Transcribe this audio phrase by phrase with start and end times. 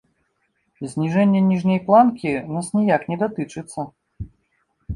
[0.93, 3.81] Зніжэнне ніжняй планкі нас ніяк не датычыцца.